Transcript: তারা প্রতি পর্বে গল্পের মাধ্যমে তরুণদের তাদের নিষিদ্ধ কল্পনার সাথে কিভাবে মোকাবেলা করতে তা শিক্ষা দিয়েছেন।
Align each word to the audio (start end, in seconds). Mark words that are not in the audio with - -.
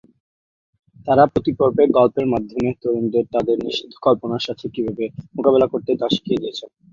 তারা 1.07 1.23
প্রতি 1.31 1.51
পর্বে 1.59 1.83
গল্পের 1.97 2.27
মাধ্যমে 2.27 2.69
তরুণদের 2.81 3.25
তাদের 3.33 3.57
নিষিদ্ধ 3.65 3.93
কল্পনার 4.05 4.45
সাথে 4.47 4.65
কিভাবে 4.73 5.05
মোকাবেলা 5.35 5.67
করতে 5.73 5.91
তা 5.99 6.07
শিক্ষা 6.13 6.35
দিয়েছেন। 6.35 6.69